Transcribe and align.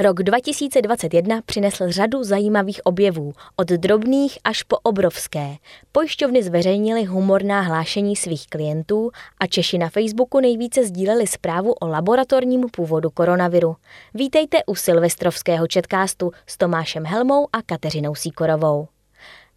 Rok 0.00 0.22
2021 0.22 1.40
přinesl 1.46 1.90
řadu 1.90 2.24
zajímavých 2.24 2.80
objevů, 2.84 3.32
od 3.56 3.68
drobných 3.68 4.38
až 4.44 4.62
po 4.62 4.76
obrovské. 4.76 5.56
Pojišťovny 5.92 6.42
zveřejnily 6.42 7.04
humorná 7.04 7.60
hlášení 7.60 8.16
svých 8.16 8.46
klientů 8.46 9.10
a 9.40 9.46
Češi 9.46 9.78
na 9.78 9.88
Facebooku 9.88 10.40
nejvíce 10.40 10.84
sdíleli 10.84 11.26
zprávu 11.26 11.72
o 11.72 11.88
laboratorním 11.88 12.66
původu 12.70 13.10
koronaviru. 13.10 13.76
Vítejte 14.14 14.58
u 14.66 14.74
Silvestrovského 14.74 15.66
četkástu 15.66 16.30
s 16.46 16.56
Tomášem 16.56 17.04
Helmou 17.04 17.46
a 17.52 17.62
Kateřinou 17.62 18.14
Síkorovou. 18.14 18.88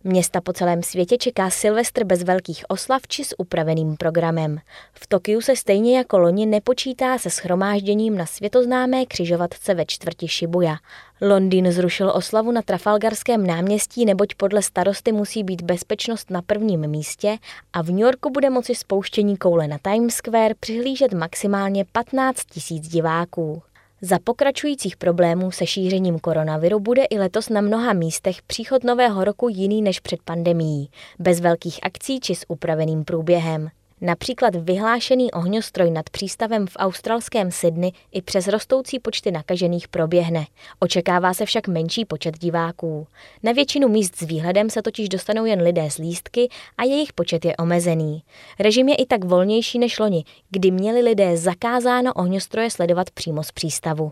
Města 0.03 0.41
po 0.41 0.53
celém 0.53 0.83
světě 0.83 1.17
čeká 1.17 1.49
Silvestr 1.49 2.03
bez 2.03 2.23
velkých 2.23 2.65
oslav 2.67 3.01
či 3.07 3.23
s 3.23 3.35
upraveným 3.39 3.97
programem. 3.97 4.57
V 4.93 5.07
Tokiu 5.07 5.41
se 5.41 5.55
stejně 5.55 5.97
jako 5.97 6.19
loni 6.19 6.45
nepočítá 6.45 7.17
se 7.17 7.29
schromážděním 7.29 8.17
na 8.17 8.25
světoznámé 8.25 9.05
křižovatce 9.05 9.73
ve 9.73 9.85
čtvrti 9.85 10.27
Shibuya. 10.27 10.77
Londýn 11.21 11.71
zrušil 11.71 12.11
oslavu 12.15 12.51
na 12.51 12.61
Trafalgarském 12.61 13.47
náměstí, 13.47 14.05
neboť 14.05 14.35
podle 14.35 14.61
starosty 14.61 15.11
musí 15.11 15.43
být 15.43 15.61
bezpečnost 15.61 16.29
na 16.29 16.41
prvním 16.41 16.87
místě 16.87 17.37
a 17.73 17.81
v 17.81 17.89
New 17.89 17.99
Yorku 17.99 18.29
bude 18.29 18.49
moci 18.49 18.75
spouštění 18.75 19.37
koule 19.37 19.67
na 19.67 19.77
Times 19.77 20.15
Square 20.15 20.55
přihlížet 20.59 21.13
maximálně 21.13 21.85
15 21.91 22.45
tisíc 22.45 22.87
diváků. 22.87 23.61
Za 24.03 24.19
pokračujících 24.23 24.97
problémů 24.97 25.51
se 25.51 25.67
šířením 25.67 26.19
koronaviru 26.19 26.79
bude 26.79 27.03
i 27.03 27.19
letos 27.19 27.49
na 27.49 27.61
mnoha 27.61 27.93
místech 27.93 28.41
příchod 28.41 28.83
nového 28.83 29.23
roku 29.23 29.49
jiný 29.49 29.81
než 29.81 29.99
před 29.99 30.21
pandemií, 30.21 30.89
bez 31.19 31.39
velkých 31.39 31.79
akcí 31.83 32.19
či 32.19 32.35
s 32.35 32.45
upraveným 32.47 33.03
průběhem. 33.03 33.69
Například 34.01 34.55
vyhlášený 34.55 35.31
ohňostroj 35.31 35.91
nad 35.91 36.09
přístavem 36.09 36.67
v 36.67 36.77
australském 36.77 37.51
Sydney 37.51 37.91
i 38.11 38.21
přes 38.21 38.47
rostoucí 38.47 38.99
počty 38.99 39.31
nakažených 39.31 39.87
proběhne. 39.87 40.45
Očekává 40.79 41.33
se 41.33 41.45
však 41.45 41.67
menší 41.67 42.05
počet 42.05 42.39
diváků. 42.39 43.07
Na 43.43 43.51
většinu 43.51 43.87
míst 43.87 44.15
s 44.15 44.21
výhledem 44.21 44.69
se 44.69 44.81
totiž 44.81 45.09
dostanou 45.09 45.45
jen 45.45 45.61
lidé 45.61 45.91
z 45.91 45.97
lístky 45.97 46.49
a 46.77 46.83
jejich 46.83 47.13
počet 47.13 47.45
je 47.45 47.57
omezený. 47.57 48.23
Režim 48.59 48.89
je 48.89 48.95
i 48.95 49.05
tak 49.05 49.23
volnější 49.23 49.79
než 49.79 49.99
loni, 49.99 50.23
kdy 50.49 50.71
měli 50.71 51.01
lidé 51.01 51.37
zakázáno 51.37 52.13
ohňostroje 52.13 52.69
sledovat 52.69 53.11
přímo 53.11 53.43
z 53.43 53.51
přístavu. 53.51 54.11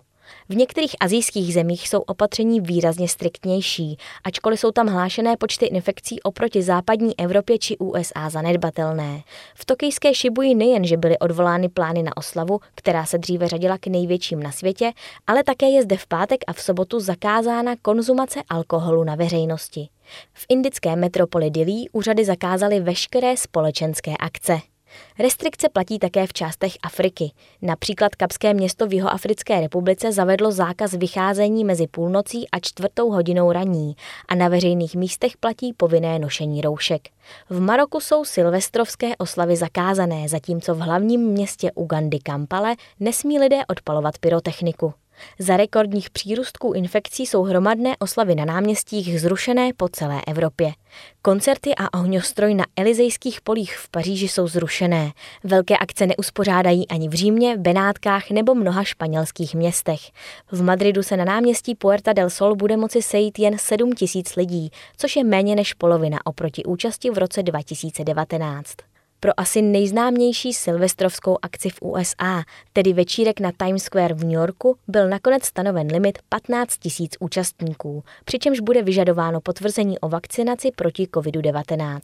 V 0.50 0.56
některých 0.56 0.96
azijských 1.00 1.54
zemích 1.54 1.90
jsou 1.90 2.00
opatření 2.00 2.62
výrazně 2.62 3.08
striktnější, 3.08 3.98
ačkoliv 4.24 4.60
jsou 4.60 4.72
tam 4.72 4.88
hlášené 4.88 5.38
počty 5.38 5.66
infekcí 5.66 6.22
oproti 6.22 6.62
západní 6.62 7.20
Evropě 7.20 7.60
či 7.60 7.78
USA 7.78 8.30
zanedbatelné. 8.30 9.24
V 9.56 9.66
tokijské 9.66 10.14
Šibuji 10.14 10.56
nejen, 10.56 10.86
že 10.86 10.98
byly 10.98 11.20
odvolány 11.20 11.70
plány 11.70 12.04
na 12.04 12.18
oslavu, 12.18 12.60
která 12.76 13.06
se 13.06 13.18
dříve 13.18 13.48
řadila 13.48 13.78
k 13.78 13.88
největším 13.88 14.44
na 14.44 14.52
světě, 14.52 14.92
ale 15.28 15.44
také 15.44 15.70
je 15.70 15.84
zde 15.84 15.98
v 15.98 16.08
pátek 16.08 16.40
a 16.48 16.54
v 16.54 16.62
sobotu 16.62 17.00
zakázána 17.00 17.76
konzumace 17.82 18.40
alkoholu 18.50 19.04
na 19.04 19.16
veřejnosti. 19.16 19.90
V 20.34 20.46
indické 20.50 20.96
metropoli 20.96 21.50
Dili 21.50 21.86
úřady 21.92 22.26
zakázaly 22.26 22.80
veškeré 22.80 23.38
společenské 23.38 24.14
akce. 24.20 24.60
Restrikce 25.20 25.70
platí 25.70 26.00
také 26.00 26.28
v 26.28 26.34
částech 26.34 26.72
Afriky. 26.84 27.32
Například 27.62 28.16
Kapské 28.16 28.54
město 28.54 28.88
v 28.88 28.94
Jihoafrické 28.94 29.62
republice 29.62 30.12
zavedlo 30.12 30.52
zákaz 30.52 30.94
vycházení 30.94 31.66
mezi 31.66 31.88
půlnocí 31.88 32.50
a 32.52 32.60
čtvrtou 32.60 33.12
hodinou 33.12 33.52
raní 33.52 33.96
a 34.28 34.36
na 34.36 34.48
veřejných 34.48 34.96
místech 34.96 35.38
platí 35.38 35.74
povinné 35.74 36.20
nošení 36.20 36.62
roušek. 36.62 37.02
V 37.50 37.60
Maroku 37.62 38.00
jsou 38.00 38.26
silvestrovské 38.26 39.18
oslavy 39.18 39.56
zakázané, 39.56 40.30
zatímco 40.30 40.76
v 40.76 40.80
hlavním 40.80 41.22
městě 41.22 41.72
Ugandy 41.76 42.20
Kampale 42.20 42.76
nesmí 43.00 43.40
lidé 43.40 43.66
odpalovat 43.68 44.18
pyrotechniku. 44.18 44.94
Za 45.40 45.58
rekordních 45.58 46.10
přírůstků 46.10 46.74
infekcí 46.74 47.26
jsou 47.26 47.44
hromadné 47.44 47.98
oslavy 48.00 48.36
na 48.36 48.46
náměstích 48.46 49.22
zrušené 49.22 49.72
po 49.78 49.90
celé 49.90 50.22
Evropě. 50.28 50.72
Koncerty 51.22 51.76
a 51.76 51.94
ohňostroj 52.00 52.54
na 52.54 52.66
Elizejských 52.76 53.42
polích 53.42 53.78
v 53.78 53.90
Paříži 53.90 54.28
jsou 54.28 54.48
zrušené. 54.48 55.12
Velké 55.44 55.78
akce 55.78 56.08
neuspořádají 56.08 56.88
ani 56.88 57.10
v 57.10 57.14
Římě, 57.14 57.58
Benátkách 57.58 58.30
nebo 58.30 58.56
mnoha 58.56 58.84
španělských 58.84 59.56
městech. 59.56 60.00
V 60.52 60.64
Madridu 60.64 61.04
se 61.04 61.18
na 61.18 61.26
náměstí 61.26 61.76
Puerta 61.76 62.14
del 62.14 62.30
Sol 62.30 62.56
bude 62.56 62.78
moci 62.78 63.02
sejít 63.02 63.40
jen 63.40 63.58
7 63.58 63.92
tisíc 63.94 64.36
lidí, 64.36 64.70
což 64.98 65.16
je 65.16 65.24
méně 65.24 65.56
než 65.56 65.74
polovina 65.74 66.18
oproti 66.26 66.64
účasti 66.66 67.10
v 67.10 67.18
roce 67.18 67.44
2019 67.44 68.89
pro 69.20 69.40
asi 69.40 69.62
nejznámější 69.62 70.54
silvestrovskou 70.54 71.38
akci 71.42 71.70
v 71.70 71.82
USA, 71.82 72.44
tedy 72.74 72.94
večírek 72.94 73.40
na 73.40 73.52
Times 73.58 73.84
Square 73.84 74.14
v 74.14 74.24
New 74.24 74.34
Yorku, 74.34 74.78
byl 74.88 75.10
nakonec 75.10 75.44
stanoven 75.46 75.88
limit 75.92 76.18
15 76.30 76.78
tisíc 76.78 77.16
účastníků, 77.20 78.04
přičemž 78.26 78.60
bude 78.60 78.82
vyžadováno 78.82 79.42
potvrzení 79.42 80.00
o 80.00 80.10
vakcinaci 80.10 80.72
proti 80.76 81.04
COVID-19. 81.04 82.00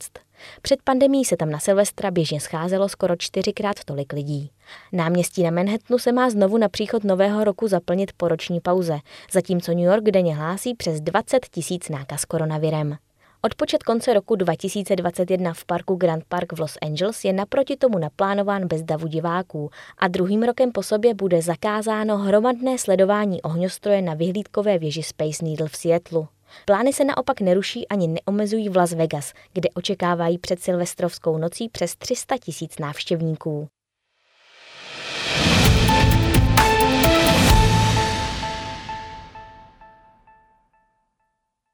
Před 0.62 0.82
pandemí 0.82 1.24
se 1.24 1.36
tam 1.36 1.50
na 1.50 1.58
Silvestra 1.58 2.10
běžně 2.10 2.40
scházelo 2.40 2.88
skoro 2.88 3.16
čtyřikrát 3.16 3.84
tolik 3.84 4.12
lidí. 4.12 4.50
Náměstí 4.92 5.42
na 5.42 5.50
Manhattanu 5.50 5.98
se 5.98 6.12
má 6.12 6.30
znovu 6.30 6.58
na 6.58 6.68
příchod 6.68 7.04
nového 7.04 7.44
roku 7.44 7.68
zaplnit 7.68 8.12
po 8.16 8.28
roční 8.28 8.60
pauze, 8.60 8.98
zatímco 9.32 9.72
New 9.72 9.84
York 9.84 10.04
denně 10.04 10.36
hlásí 10.36 10.74
přes 10.74 11.00
20 11.00 11.46
tisíc 11.50 11.88
nákaz 11.88 12.24
koronavirem. 12.24 12.96
Odpočet 13.46 13.82
konce 13.82 14.14
roku 14.14 14.36
2021 14.36 15.54
v 15.54 15.64
parku 15.64 15.94
Grand 15.94 16.24
Park 16.28 16.52
v 16.52 16.60
Los 16.60 16.78
Angeles 16.82 17.24
je 17.24 17.32
naproti 17.32 17.76
tomu 17.76 17.98
naplánován 17.98 18.66
bez 18.66 18.82
davu 18.82 19.06
diváků 19.06 19.70
a 19.98 20.08
druhým 20.08 20.42
rokem 20.42 20.72
po 20.72 20.82
sobě 20.82 21.14
bude 21.14 21.42
zakázáno 21.42 22.18
hromadné 22.18 22.78
sledování 22.78 23.42
ohňostroje 23.42 24.02
na 24.02 24.14
vyhlídkové 24.14 24.78
věži 24.78 25.02
Space 25.02 25.44
Needle 25.44 25.68
v 25.68 25.76
Seattleu. 25.76 26.26
Plány 26.64 26.92
se 26.92 27.04
naopak 27.04 27.40
neruší 27.40 27.88
ani 27.88 28.08
neomezují 28.08 28.68
v 28.68 28.76
Las 28.76 28.92
Vegas, 28.92 29.32
kde 29.52 29.68
očekávají 29.74 30.38
před 30.38 30.62
silvestrovskou 30.62 31.38
nocí 31.38 31.68
přes 31.68 31.96
300 31.96 32.36
tisíc 32.38 32.78
návštěvníků. 32.78 33.68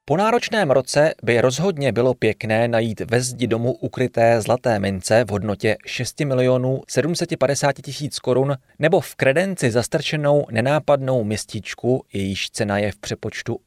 Po 0.05 0.17
náročném 0.17 0.71
roce 0.71 1.15
by 1.23 1.41
rozhodně 1.41 1.93
bylo 1.93 2.15
pěkné 2.15 2.69
najít 2.69 3.01
ve 3.01 3.21
zdi 3.21 3.47
domu 3.47 3.73
ukryté 3.73 4.41
zlaté 4.41 4.79
mince 4.79 5.25
v 5.25 5.31
hodnotě 5.31 5.77
6 5.87 6.21
milionů 6.21 6.81
750 6.89 7.73
tisíc 7.73 8.19
korun 8.19 8.57
nebo 8.79 9.01
v 9.01 9.15
kredenci 9.15 9.71
zastrčenou 9.71 10.47
nenápadnou 10.51 11.25
městičku, 11.25 12.05
jejíž 12.13 12.51
cena 12.51 12.79
je 12.79 12.93
v 12.93 12.97
přepočtu 12.97 13.59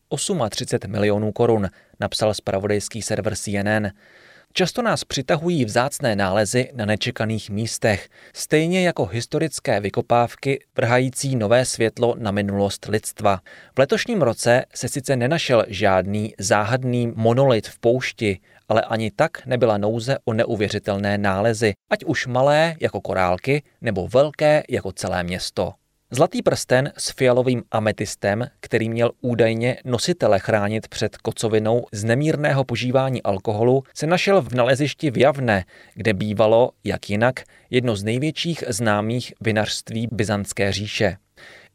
38 0.50 0.92
milionů 0.92 1.32
korun, 1.32 1.70
napsal 2.00 2.34
spravodajský 2.34 3.02
server 3.02 3.36
CNN. 3.36 3.88
Často 4.58 4.82
nás 4.82 5.04
přitahují 5.04 5.66
vzácné 5.66 6.16
nálezy 6.16 6.72
na 6.74 6.86
nečekaných 6.86 7.50
místech, 7.50 8.10
stejně 8.34 8.86
jako 8.86 9.06
historické 9.06 9.80
vykopávky 9.80 10.66
vrhající 10.78 11.36
nové 11.36 11.66
světlo 11.66 12.16
na 12.18 12.32
minulost 12.32 12.86
lidstva. 12.86 13.40
V 13.76 13.80
letošním 13.80 14.22
roce 14.22 14.66
se 14.76 14.90
sice 14.90 15.16
nenašel 15.16 15.66
žádný 15.68 16.34
záhadný 16.40 17.14
monolit 17.16 17.68
v 17.68 17.80
poušti, 17.80 18.40
ale 18.70 18.82
ani 18.82 19.12
tak 19.12 19.46
nebyla 19.46 19.78
nouze 19.78 20.18
o 20.26 20.34
neuvěřitelné 20.34 21.18
nálezy, 21.18 21.74
ať 21.90 22.04
už 22.06 22.28
malé 22.28 22.76
jako 22.82 23.02
korálky, 23.02 23.64
nebo 23.82 24.08
velké 24.08 24.64
jako 24.70 24.92
celé 24.92 25.24
město. 25.24 25.74
Zlatý 26.16 26.42
prsten 26.42 26.92
s 26.98 27.12
fialovým 27.12 27.64
ametistem, 27.72 28.48
který 28.60 28.90
měl 28.90 29.12
údajně 29.22 29.78
nositele 29.86 30.40
chránit 30.40 30.88
před 30.88 31.18
kocovinou 31.18 31.86
z 31.92 32.04
nemírného 32.04 32.64
požívání 32.64 33.24
alkoholu, 33.24 33.84
se 33.94 34.08
našel 34.08 34.42
v 34.42 34.54
nalezišti 34.54 35.12
v 35.12 35.18
Javne, 35.18 35.66
kde 35.94 36.14
bývalo, 36.14 36.72
jak 36.84 37.10
jinak, 37.10 37.44
jedno 37.70 37.96
z 37.96 38.04
největších 38.04 38.64
známých 38.68 39.34
vinařství 39.42 40.08
Byzantské 40.12 40.72
říše. 40.72 41.18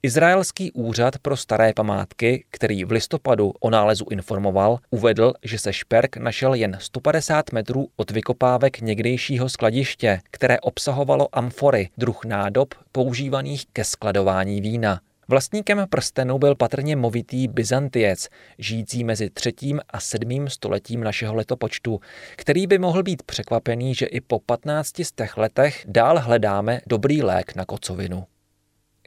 Izraelský 0.02 0.72
úřad 0.72 1.18
pro 1.18 1.36
staré 1.36 1.72
památky, 1.74 2.44
který 2.50 2.84
v 2.84 2.90
listopadu 2.90 3.52
o 3.60 3.70
nálezu 3.70 4.06
informoval, 4.10 4.78
uvedl, 4.90 5.32
že 5.42 5.58
se 5.58 5.72
šperk 5.72 6.16
našel 6.16 6.54
jen 6.54 6.76
150 6.80 7.52
metrů 7.52 7.88
od 7.96 8.10
vykopávek 8.10 8.80
někdejšího 8.80 9.48
skladiště, 9.48 10.20
které 10.30 10.60
obsahovalo 10.60 11.28
amfory, 11.32 11.88
druh 11.98 12.24
nádob 12.24 12.74
používaných 12.92 13.66
ke 13.72 13.84
skladování 13.84 14.60
vína. 14.60 15.00
Vlastníkem 15.28 15.86
prstenu 15.90 16.38
byl 16.38 16.54
patrně 16.54 16.96
movitý 16.96 17.48
Byzantiec, 17.48 18.28
žijící 18.58 19.04
mezi 19.04 19.30
třetím 19.30 19.80
a 19.90 20.00
sedmým 20.00 20.48
stoletím 20.48 21.04
našeho 21.04 21.34
letopočtu, 21.34 22.00
který 22.36 22.66
by 22.66 22.78
mohl 22.78 23.02
být 23.02 23.22
překvapený, 23.22 23.94
že 23.94 24.06
i 24.06 24.20
po 24.20 24.38
15 24.38 24.92
letech 25.36 25.84
dál 25.88 26.18
hledáme 26.18 26.80
dobrý 26.86 27.22
lék 27.22 27.54
na 27.54 27.64
kocovinu. 27.64 28.24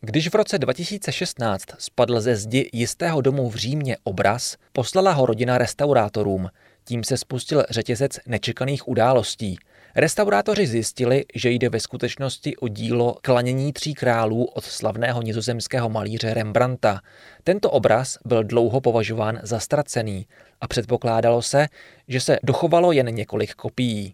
Když 0.05 0.29
v 0.29 0.35
roce 0.35 0.57
2016 0.57 1.63
spadl 1.77 2.21
ze 2.21 2.35
zdi 2.35 2.69
jistého 2.73 3.21
domu 3.21 3.49
v 3.49 3.55
Římě 3.55 3.97
obraz, 4.03 4.57
poslala 4.71 5.11
ho 5.11 5.25
rodina 5.25 5.57
restaurátorům. 5.57 6.49
Tím 6.83 7.03
se 7.03 7.17
spustil 7.17 7.65
řetězec 7.69 8.19
nečekaných 8.25 8.87
událostí. 8.87 9.57
Restaurátoři 9.95 10.67
zjistili, 10.67 11.25
že 11.35 11.49
jde 11.49 11.69
ve 11.69 11.79
skutečnosti 11.79 12.57
o 12.57 12.67
dílo 12.67 13.15
Klanění 13.21 13.73
tří 13.73 13.93
králů 13.93 14.45
od 14.45 14.63
slavného 14.63 15.21
nizozemského 15.21 15.89
malíře 15.89 16.33
Rembrandta. 16.33 17.01
Tento 17.43 17.71
obraz 17.71 18.17
byl 18.25 18.43
dlouho 18.43 18.81
považován 18.81 19.39
za 19.43 19.59
ztracený 19.59 20.27
a 20.61 20.67
předpokládalo 20.67 21.41
se, 21.41 21.67
že 22.07 22.21
se 22.21 22.39
dochovalo 22.43 22.91
jen 22.91 23.15
několik 23.15 23.53
kopií. 23.53 24.13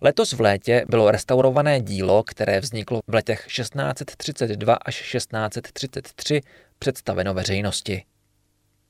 Letos 0.00 0.32
v 0.32 0.40
létě 0.40 0.84
bylo 0.88 1.10
restaurované 1.10 1.80
dílo, 1.80 2.22
které 2.22 2.60
vzniklo 2.60 3.00
v 3.06 3.14
letech 3.14 3.46
1632 3.46 4.74
až 4.74 5.12
1633, 5.12 6.40
představeno 6.78 7.34
veřejnosti. 7.34 8.04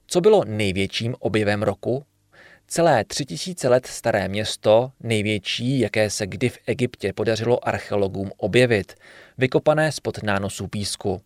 Co 0.06 0.20
bylo 0.20 0.44
největším 0.44 1.14
objevem 1.18 1.62
roku? 1.62 2.04
Celé 2.68 3.04
tři 3.04 3.24
tisíce 3.24 3.68
let 3.68 3.86
staré 3.86 4.28
město, 4.28 4.92
největší, 5.00 5.78
jaké 5.78 6.10
se 6.10 6.26
kdy 6.26 6.48
v 6.48 6.58
Egyptě 6.66 7.12
podařilo 7.12 7.68
archeologům 7.68 8.30
objevit, 8.36 8.94
vykopané 9.38 9.92
spod 9.92 10.22
nánosů 10.22 10.68
písku. 10.68 11.20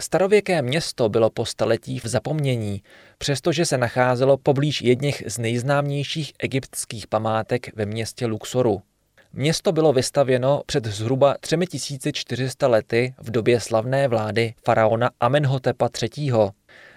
Starověké 0.00 0.62
město 0.62 1.08
bylo 1.08 1.30
po 1.30 1.46
staletí 1.46 2.00
v 2.00 2.06
zapomnění, 2.06 2.82
přestože 3.18 3.66
se 3.66 3.78
nacházelo 3.78 4.36
poblíž 4.36 4.82
jedněch 4.82 5.22
z 5.26 5.38
nejznámějších 5.38 6.32
egyptských 6.38 7.06
památek 7.06 7.76
ve 7.76 7.86
městě 7.86 8.26
Luxoru. 8.26 8.82
Město 9.34 9.72
bylo 9.72 9.92
vystavěno 9.92 10.62
před 10.66 10.86
zhruba 10.86 11.34
3400 11.40 12.68
lety 12.68 13.14
v 13.18 13.30
době 13.30 13.60
slavné 13.60 14.08
vlády 14.08 14.54
faraona 14.64 15.10
Amenhotepa 15.20 15.88
III. 16.02 16.32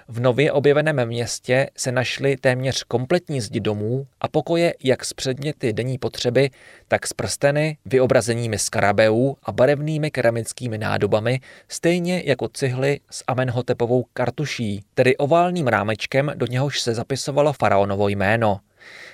V 0.08 0.20
nově 0.20 0.52
objeveném 0.52 1.06
městě 1.06 1.70
se 1.78 1.92
našly 1.92 2.38
téměř 2.38 2.84
kompletní 2.84 3.42
zdi 3.42 3.60
domů 3.60 4.08
a 4.22 4.28
pokoje 4.28 4.74
jak 4.84 5.06
s 5.06 5.14
předměty 5.14 5.74
denní 5.74 5.98
potřeby, 5.98 6.50
tak 6.88 7.08
s 7.08 7.14
prsteny, 7.14 7.78
vyobrazeními 7.86 8.60
skarabeů 8.60 9.38
a 9.44 9.52
barevnými 9.52 10.12
keramickými 10.12 10.78
nádobami, 10.78 11.40
stejně 11.68 12.24
jako 12.26 12.48
cihly 12.48 13.00
s 13.12 13.24
Amenhotepovou 13.28 14.06
kartuší, 14.14 14.84
tedy 14.94 15.18
oválným 15.18 15.68
rámečkem, 15.68 16.32
do 16.36 16.46
něhož 16.46 16.82
se 16.82 16.94
zapisovalo 16.94 17.54
faraonovo 17.54 18.08
jméno. 18.08 18.60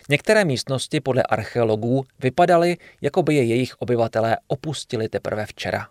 Některé 0.09 0.45
místnosti 0.45 0.99
podle 0.99 1.23
archeologů 1.23 2.05
vypadaly, 2.19 2.77
jako 3.01 3.23
by 3.23 3.35
je 3.35 3.43
jejich 3.43 3.81
obyvatelé 3.81 4.37
opustili 4.47 5.09
teprve 5.09 5.45
včera. 5.45 5.87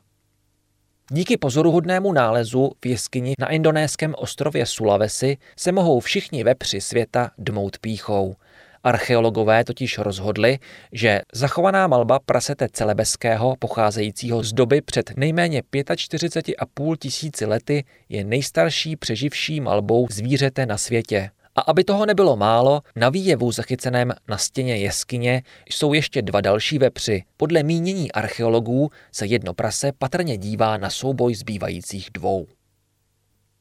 Díky 1.13 1.37
pozoruhodnému 1.37 2.13
nálezu 2.13 2.73
v 2.85 2.87
jeskyni 2.87 3.35
na 3.39 3.49
indonéském 3.49 4.15
ostrově 4.19 4.67
Sulawesi 4.67 5.37
se 5.57 5.73
mohou 5.73 6.01
všichni 6.01 6.45
vepři 6.45 6.81
světa 6.81 7.31
dmout 7.39 7.79
píchou. 7.79 8.37
Archeologové 8.85 9.65
totiž 9.65 9.99
rozhodli, 9.99 10.59
že 10.93 11.21
zachovaná 11.33 11.87
malba 11.87 12.19
prasete 12.27 12.69
celebeského, 12.73 13.57
pocházejícího 13.59 14.43
z 14.43 14.53
doby 14.53 14.81
před 14.81 15.13
nejméně 15.17 15.63
45,5 15.73 16.97
tisíci 16.97 17.47
lety, 17.47 17.85
je 18.09 18.25
nejstarší 18.25 18.97
přeživší 18.97 19.61
malbou 19.61 20.07
zvířete 20.11 20.67
na 20.67 20.79
světě. 20.79 21.31
A 21.55 21.61
aby 21.61 21.85
toho 21.85 22.07
nebylo 22.07 22.37
málo, 22.37 22.83
na 22.97 23.09
výjevu 23.09 23.53
zachyceném 23.53 24.13
na 24.29 24.39
stěně 24.39 24.77
jeskyně 24.77 25.43
jsou 25.71 25.93
ještě 25.93 26.23
dva 26.23 26.41
další 26.41 26.79
vepři. 26.79 27.25
Podle 27.37 27.63
mínění 27.63 28.13
archeologů 28.13 28.91
se 29.13 29.27
jedno 29.27 29.55
prase 29.55 29.93
patrně 29.99 30.37
dívá 30.39 30.77
na 30.77 30.91
souboj 30.91 31.35
zbývajících 31.35 32.09
dvou. 32.15 32.47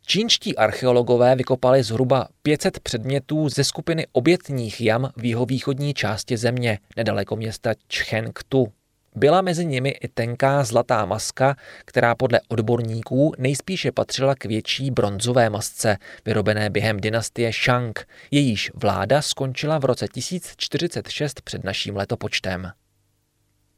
Čínští 0.05 0.55
archeologové 0.55 1.35
vykopali 1.35 1.83
zhruba 1.83 2.27
500 2.41 2.79
předmětů 2.79 3.49
ze 3.49 3.63
skupiny 3.63 4.07
obětních 4.11 4.81
jam 4.81 5.11
v 5.17 5.25
jihovýchodní 5.25 5.93
části 5.93 6.37
země, 6.37 6.79
nedaleko 6.97 7.35
města 7.35 7.73
Chengtu. 7.93 8.67
Byla 9.15 9.41
mezi 9.41 9.65
nimi 9.65 9.89
i 9.89 10.07
tenká 10.07 10.63
zlatá 10.63 11.05
maska, 11.05 11.55
která 11.85 12.15
podle 12.15 12.39
odborníků 12.47 13.33
nejspíše 13.37 13.91
patřila 13.91 14.35
k 14.35 14.45
větší 14.45 14.91
bronzové 14.91 15.49
masce, 15.49 15.97
vyrobené 16.25 16.69
během 16.69 16.99
dynastie 16.99 17.51
Shang. 17.51 18.07
Jejíž 18.31 18.71
vláda 18.75 19.21
skončila 19.21 19.79
v 19.79 19.85
roce 19.85 20.07
1046 20.07 21.41
před 21.41 21.63
naším 21.63 21.95
letopočtem. 21.95 22.71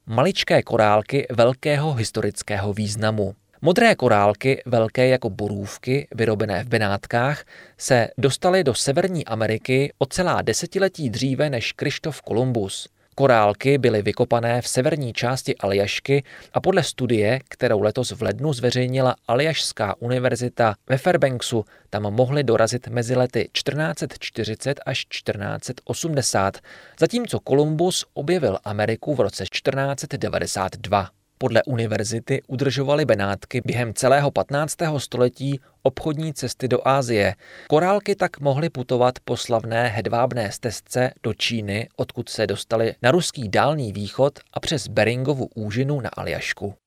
Maličké 0.05 0.63
korálky 0.63 1.27
velkého 1.31 1.93
historického 1.93 2.73
významu. 2.73 3.35
Modré 3.61 3.95
korálky, 3.95 4.61
velké 4.65 5.07
jako 5.07 5.29
borůvky, 5.29 6.07
vyrobené 6.15 6.63
v 6.63 6.67
Benátkách, 6.67 7.43
se 7.77 8.07
dostaly 8.17 8.63
do 8.63 8.73
Severní 8.73 9.25
Ameriky 9.25 9.93
o 9.97 10.05
celá 10.05 10.41
desetiletí 10.41 11.09
dříve 11.09 11.49
než 11.49 11.71
Krištof 11.71 12.21
Kolumbus– 12.21 12.87
Korálky 13.15 13.77
byly 13.77 14.01
vykopané 14.01 14.61
v 14.61 14.67
severní 14.67 15.13
části 15.13 15.57
Aljašky 15.57 16.23
a 16.53 16.61
podle 16.61 16.83
studie, 16.83 17.39
kterou 17.49 17.81
letos 17.81 18.11
v 18.11 18.21
lednu 18.21 18.53
zveřejnila 18.53 19.15
Aljašská 19.27 19.95
univerzita 19.99 20.75
ve 20.89 20.97
Fairbanksu, 20.97 21.65
tam 21.89 22.03
mohly 22.03 22.43
dorazit 22.43 22.87
mezi 22.87 23.15
lety 23.15 23.49
1440 23.51 24.79
až 24.85 25.05
1480, 25.05 26.57
zatímco 26.99 27.39
Kolumbus 27.39 28.05
objevil 28.13 28.57
Ameriku 28.63 29.15
v 29.15 29.19
roce 29.19 29.43
1492. 29.43 31.20
Podle 31.41 31.63
univerzity 31.63 32.41
udržovaly 32.47 33.05
Benátky 33.05 33.61
během 33.65 33.93
celého 33.93 34.31
15. 34.31 34.75
století 34.97 35.59
obchodní 35.83 36.33
cesty 36.33 36.67
do 36.67 36.87
Ázie. 36.87 37.35
Korálky 37.67 38.15
tak 38.15 38.39
mohly 38.39 38.69
putovat 38.69 39.13
po 39.25 39.37
slavné 39.37 39.87
hedvábné 39.87 40.51
stezce 40.51 41.11
do 41.23 41.33
Číny, 41.33 41.87
odkud 41.95 42.29
se 42.29 42.47
dostali 42.47 42.93
na 43.01 43.11
ruský 43.11 43.49
dálný 43.49 43.93
východ 43.93 44.39
a 44.53 44.59
přes 44.59 44.87
Beringovu 44.87 45.47
úžinu 45.55 46.01
na 46.01 46.09
Aljašku. 46.09 46.80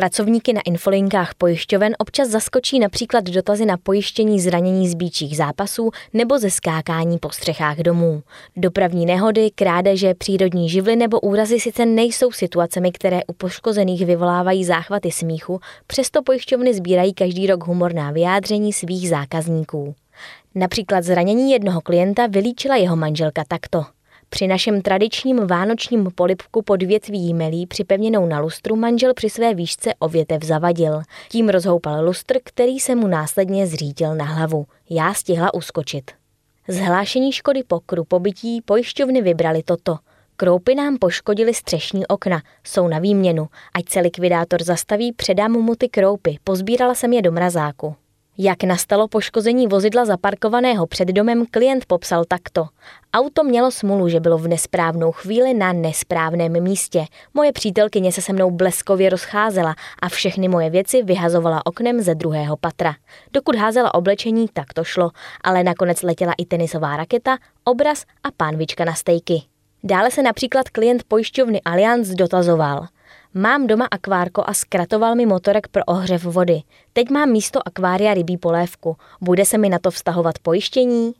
Pracovníky 0.00 0.52
na 0.52 0.60
infolinkách 0.64 1.34
pojišťoven 1.34 1.94
občas 1.98 2.28
zaskočí 2.28 2.78
například 2.78 3.24
dotazy 3.24 3.66
na 3.66 3.76
pojištění 3.76 4.40
zranění 4.40 4.88
z 4.88 4.94
bíčích 4.94 5.36
zápasů 5.36 5.90
nebo 6.12 6.38
ze 6.38 6.50
skákání 6.50 7.18
po 7.18 7.30
střechách 7.30 7.78
domů. 7.78 8.22
Dopravní 8.56 9.06
nehody, 9.06 9.50
krádeže, 9.54 10.14
přírodní 10.14 10.68
živly 10.68 10.96
nebo 10.96 11.20
úrazy 11.20 11.60
sice 11.60 11.86
nejsou 11.86 12.32
situacemi, 12.32 12.92
které 12.92 13.20
u 13.26 13.32
poškozených 13.32 14.06
vyvolávají 14.06 14.64
záchvaty 14.64 15.10
smíchu, 15.10 15.60
přesto 15.86 16.22
pojišťovny 16.22 16.74
sbírají 16.74 17.14
každý 17.14 17.46
rok 17.46 17.66
humorná 17.66 18.10
vyjádření 18.10 18.72
svých 18.72 19.08
zákazníků. 19.08 19.94
Například 20.54 21.04
zranění 21.04 21.52
jednoho 21.52 21.80
klienta 21.80 22.26
vylíčila 22.26 22.76
jeho 22.76 22.96
manželka 22.96 23.44
takto. 23.48 23.84
Při 24.30 24.46
našem 24.46 24.82
tradičním 24.82 25.46
vánočním 25.46 26.10
polipku 26.14 26.62
pod 26.62 26.82
větví 26.82 27.20
jímelí 27.20 27.66
připevněnou 27.66 28.26
na 28.26 28.40
lustru 28.40 28.76
manžel 28.76 29.14
při 29.14 29.30
své 29.30 29.54
výšce 29.54 29.94
o 29.98 30.08
větev 30.08 30.44
zavadil. 30.44 31.02
Tím 31.28 31.48
rozhoupal 31.48 32.04
lustr, 32.04 32.38
který 32.44 32.80
se 32.80 32.94
mu 32.94 33.06
následně 33.06 33.66
zřítil 33.66 34.14
na 34.14 34.24
hlavu. 34.24 34.66
Já 34.90 35.14
stihla 35.14 35.54
uskočit. 35.54 36.10
Zhlášení 36.68 37.32
škody 37.32 37.62
po 37.66 37.80
krupobytí 37.80 38.62
pojišťovny 38.64 39.22
vybrali 39.22 39.62
toto. 39.62 39.96
Kroupy 40.36 40.74
nám 40.74 40.98
poškodili 40.98 41.54
střešní 41.54 42.06
okna, 42.06 42.42
jsou 42.64 42.88
na 42.88 42.98
výměnu. 42.98 43.48
Ať 43.74 43.88
se 43.88 44.00
likvidátor 44.00 44.62
zastaví, 44.62 45.12
předám 45.12 45.52
mu 45.52 45.74
ty 45.74 45.88
kroupy, 45.88 46.38
pozbírala 46.44 46.94
jsem 46.94 47.12
je 47.12 47.22
do 47.22 47.32
mrazáku. 47.32 47.96
Jak 48.42 48.64
nastalo 48.64 49.08
poškození 49.08 49.66
vozidla 49.66 50.04
zaparkovaného 50.04 50.86
před 50.86 51.08
domem, 51.08 51.46
klient 51.50 51.86
popsal 51.86 52.24
takto. 52.24 52.66
Auto 53.14 53.44
mělo 53.44 53.70
smůlu, 53.70 54.08
že 54.08 54.20
bylo 54.20 54.38
v 54.38 54.48
nesprávnou 54.48 55.12
chvíli 55.12 55.54
na 55.54 55.72
nesprávném 55.72 56.62
místě. 56.62 57.04
Moje 57.34 57.52
přítelkyně 57.52 58.12
se 58.12 58.22
se 58.22 58.32
mnou 58.32 58.50
bleskově 58.50 59.10
rozcházela 59.10 59.74
a 60.02 60.08
všechny 60.08 60.48
moje 60.48 60.70
věci 60.70 61.02
vyhazovala 61.02 61.66
oknem 61.66 62.00
ze 62.00 62.14
druhého 62.14 62.56
patra. 62.56 62.94
Dokud 63.32 63.56
házela 63.56 63.94
oblečení, 63.94 64.46
tak 64.52 64.72
to 64.74 64.84
šlo, 64.84 65.10
ale 65.44 65.64
nakonec 65.64 66.02
letěla 66.02 66.32
i 66.38 66.44
tenisová 66.44 66.96
raketa, 66.96 67.38
obraz 67.64 68.04
a 68.24 68.28
pánvička 68.36 68.84
na 68.84 68.94
stejky. 68.94 69.42
Dále 69.84 70.10
se 70.10 70.22
například 70.22 70.68
klient 70.68 71.02
pojišťovny 71.08 71.60
Allianz 71.62 72.08
dotazoval– 72.08 72.86
Mám 73.34 73.66
doma 73.66 73.86
akvárko 73.90 74.44
a 74.46 74.54
zkratoval 74.54 75.14
mi 75.14 75.26
motorek 75.26 75.68
pro 75.68 75.84
ohřev 75.84 76.24
vody. 76.24 76.62
Teď 76.92 77.10
mám 77.10 77.30
místo 77.30 77.60
akvária 77.68 78.14
rybí 78.14 78.36
polévku. 78.36 78.96
Bude 79.20 79.44
se 79.44 79.58
mi 79.58 79.68
na 79.68 79.78
to 79.78 79.90
vztahovat 79.90 80.38
pojištění? 80.38 81.12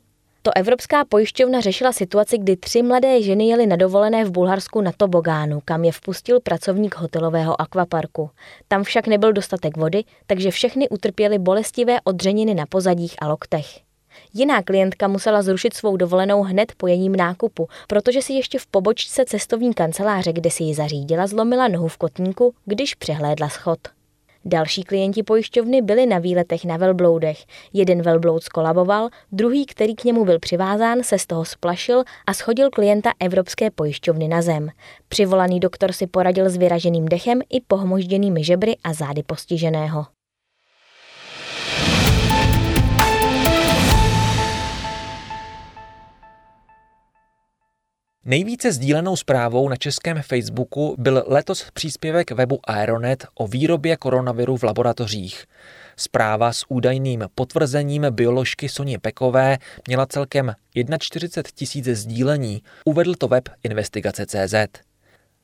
To 0.43 0.51
Evropská 0.57 1.05
pojišťovna 1.05 1.61
řešila 1.61 1.93
situaci, 1.93 2.39
kdy 2.39 2.57
tři 2.57 2.83
mladé 2.83 3.23
ženy 3.23 3.49
jeli 3.49 3.67
na 3.67 3.77
dovolené 3.77 4.25
v 4.25 4.31
Bulharsku 4.31 4.81
na 4.81 4.93
Tobogánu, 4.97 5.61
kam 5.65 5.85
je 5.85 5.93
vpustil 5.93 6.41
pracovník 6.41 6.97
hotelového 6.97 7.61
akvaparku. 7.61 8.31
Tam 8.69 8.85
však 8.85 9.07
nebyl 9.07 9.33
dostatek 9.33 9.77
vody, 9.77 10.05
takže 10.27 10.51
všechny 10.51 10.89
utrpěly 10.89 11.39
bolestivé 11.39 11.99
odřeniny 12.05 12.55
na 12.55 12.67
pozadích 12.67 13.15
a 13.23 13.29
loktech. 13.29 13.90
Jiná 14.35 14.63
klientka 14.63 15.09
musela 15.09 15.43
zrušit 15.43 15.75
svou 15.75 15.97
dovolenou 15.97 16.43
hned 16.43 16.73
po 16.77 16.87
jejím 16.87 17.17
nákupu, 17.17 17.69
protože 17.89 18.23
si 18.23 18.33
ještě 18.33 18.59
v 18.59 18.67
pobočce 18.67 19.25
cestovní 19.25 19.75
kanceláře, 19.75 20.33
kde 20.33 20.51
si 20.51 20.63
ji 20.63 20.75
zařídila, 20.75 21.27
zlomila 21.27 21.69
nohu 21.69 21.89
v 21.89 21.97
kotníku, 21.97 22.55
když 22.65 22.95
přehlédla 22.95 23.49
schod. 23.49 23.79
Další 24.45 24.83
klienti 24.83 25.23
pojišťovny 25.23 25.83
byli 25.83 26.07
na 26.07 26.19
výletech 26.19 26.65
na 26.65 26.77
velbloudech. 26.77 27.39
Jeden 27.73 28.03
velbloud 28.03 28.43
skolaboval, 28.43 29.09
druhý, 29.33 29.67
který 29.67 29.95
k 29.95 30.05
němu 30.05 30.25
byl 30.25 30.39
přivázán, 30.39 31.03
se 31.03 31.19
z 31.19 31.27
toho 31.27 31.45
splašil 31.45 32.05
a 32.27 32.35
schodil 32.35 32.71
klienta 32.71 33.13
Evropské 33.21 33.71
pojišťovny 33.71 34.29
na 34.29 34.43
zem. 34.43 34.69
Přivolaný 35.09 35.61
doktor 35.61 35.93
si 35.93 36.07
poradil 36.07 36.51
s 36.51 36.57
vyraženým 36.57 37.07
dechem 37.07 37.41
i 37.51 37.61
pohmožděnými 37.61 38.45
žebry 38.45 38.77
a 38.85 38.93
zády 38.93 39.23
postiženého. 39.23 40.07
Nejvíce 48.25 48.73
sdílenou 48.73 49.17
zprávou 49.17 49.69
na 49.69 49.77
českém 49.77 50.23
Facebooku 50.23 50.95
byl 50.99 51.25
letos 51.27 51.67
příspěvek 51.73 52.31
webu 52.31 52.61
Aeronet 52.65 53.27
o 53.35 53.47
výrobě 53.47 53.97
koronaviru 53.97 54.57
v 54.57 54.63
laboratořích. 54.63 55.45
Zpráva 55.97 56.53
s 56.53 56.65
údajným 56.69 57.25
potvrzením 57.35 58.07
bioložky 58.11 58.69
Soně 58.69 58.99
Pekové 58.99 59.59
měla 59.87 60.07
celkem 60.07 60.55
41 60.99 61.51
tisíc 61.55 61.87
sdílení, 61.87 62.63
uvedl 62.85 63.15
to 63.15 63.29
web 63.29 63.49
investigace.cz. 63.63 64.55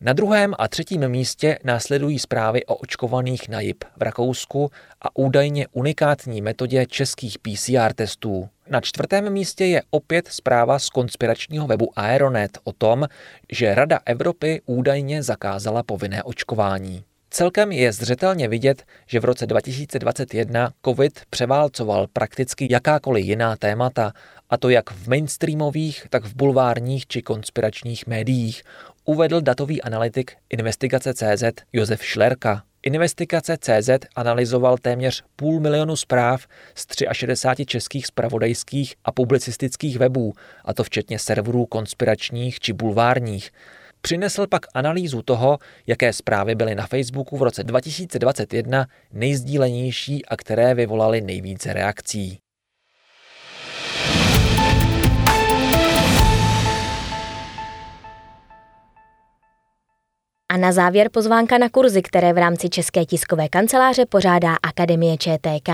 Na 0.01 0.13
druhém 0.13 0.55
a 0.59 0.69
třetím 0.69 1.09
místě 1.09 1.59
následují 1.65 2.19
zprávy 2.19 2.67
o 2.67 2.75
očkovaných 2.75 3.49
na 3.49 3.61
JIP 3.61 3.85
v 3.97 4.03
Rakousku 4.03 4.71
a 5.03 5.17
údajně 5.17 5.67
unikátní 5.73 6.43
metodě 6.43 6.87
českých 6.87 7.39
PCR 7.39 7.93
testů. 7.95 8.49
Na 8.71 8.81
čtvrtém 8.81 9.33
místě 9.33 9.65
je 9.65 9.83
opět 9.91 10.29
zpráva 10.29 10.79
z 10.79 10.89
konspiračního 10.89 11.67
webu 11.67 11.93
Aeronet 11.97 12.59
o 12.65 12.73
tom, 12.73 13.07
že 13.53 13.75
Rada 13.75 14.01
Evropy 14.07 14.63
údajně 14.67 15.23
zakázala 15.23 15.83
povinné 15.83 16.23
očkování. 16.23 17.05
Celkem 17.31 17.73
je 17.73 17.93
zřetelně 17.93 18.49
vidět, 18.49 18.85
že 19.07 19.21
v 19.21 19.25
roce 19.25 19.47
2021 19.47 20.73
COVID 20.85 21.21
převálcoval 21.31 22.07
prakticky 22.13 22.69
jakákoliv 22.71 23.25
jiná 23.25 23.57
témata, 23.57 24.13
a 24.51 24.57
to 24.57 24.69
jak 24.69 24.91
v 24.91 25.09
mainstreamových, 25.09 26.07
tak 26.11 26.25
v 26.25 26.37
bulvárních 26.37 27.07
či 27.07 27.23
konspiračních 27.23 28.07
médiích, 28.07 28.63
uvedl 29.07 29.41
datový 29.41 29.83
analytik 29.83 30.33
investigace 30.51 31.15
CZ 31.15 31.45
Josef 31.73 32.05
Šlerka. 32.05 32.63
Investigace 32.83 33.57
CZ 33.61 33.91
analyzoval 34.17 34.79
téměř 34.79 35.25
půl 35.37 35.61
milionu 35.61 35.97
zpráv 35.97 36.47
z 36.75 36.87
63 37.13 37.67
českých 37.67 38.07
spravodajských 38.07 38.95
a 39.05 39.13
publicistických 39.13 39.99
webů, 39.99 40.33
a 40.65 40.75
to 40.75 40.85
včetně 40.85 41.19
serverů 41.19 41.67
konspiračních 41.67 42.61
či 42.61 42.73
bulvárních. 42.73 43.51
Přinesl 44.01 44.47
pak 44.47 44.67
analýzu 44.75 45.23
toho, 45.23 45.59
jaké 45.87 46.13
zprávy 46.13 46.55
byly 46.55 46.75
na 46.75 46.87
Facebooku 46.87 47.37
v 47.37 47.43
roce 47.43 47.65
2021 47.65 48.87
nejzdílenější 49.13 50.27
a 50.27 50.37
které 50.37 50.75
vyvolaly 50.75 51.21
nejvíce 51.21 51.73
reakcí. 51.73 52.39
Na 60.57 60.73
závěr 60.73 61.09
pozvánka 61.13 61.59
na 61.59 61.69
kurzy, 61.69 62.03
které 62.03 62.33
v 62.33 62.39
rámci 62.39 62.69
České 62.69 63.05
tiskové 63.05 63.49
kanceláře 63.49 64.07
pořádá 64.07 64.57
Akademie 64.63 65.17
ČTK. 65.17 65.69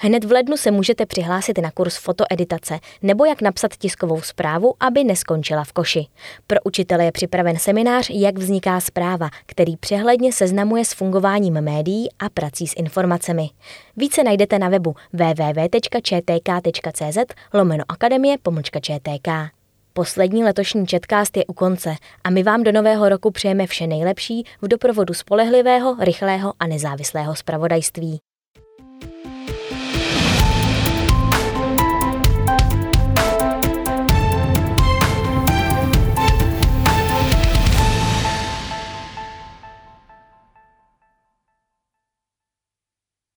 Hned 0.00 0.24
v 0.24 0.32
lednu 0.32 0.56
se 0.56 0.70
můžete 0.70 1.06
přihlásit 1.06 1.58
na 1.58 1.70
kurz 1.70 1.96
fotoeditace 1.96 2.78
nebo 3.02 3.24
jak 3.24 3.42
napsat 3.42 3.76
tiskovou 3.76 4.20
zprávu, 4.20 4.74
aby 4.80 5.04
neskončila 5.04 5.64
v 5.64 5.72
koši. 5.72 6.06
Pro 6.46 6.58
učitele 6.64 7.04
je 7.04 7.12
připraven 7.12 7.56
seminář 7.56 8.10
Jak 8.10 8.38
vzniká 8.38 8.80
zpráva, 8.80 9.28
který 9.46 9.76
přehledně 9.76 10.32
seznamuje 10.32 10.84
s 10.84 10.92
fungováním 10.92 11.60
médií 11.60 12.08
a 12.18 12.28
prací 12.28 12.66
s 12.66 12.76
informacemi. 12.76 13.50
Více 13.96 14.24
najdete 14.24 14.58
na 14.58 14.68
webu 14.68 14.94
www.čtk.cz 15.12 17.18
lomeno 17.54 17.84
akademie 17.88 18.36
pomlčka 18.42 18.80
ČTK. 18.80 19.55
Poslední 19.96 20.44
letošní 20.44 20.86
Četkást 20.86 21.36
je 21.36 21.46
u 21.46 21.52
konce 21.52 21.94
a 22.24 22.30
my 22.30 22.42
vám 22.42 22.62
do 22.62 22.72
nového 22.72 23.08
roku 23.08 23.30
přejeme 23.30 23.66
vše 23.66 23.86
nejlepší 23.86 24.44
v 24.62 24.68
doprovodu 24.68 25.14
spolehlivého, 25.14 25.96
rychlého 26.00 26.54
a 26.58 26.66
nezávislého 26.66 27.34
spravodajství. 27.34 28.20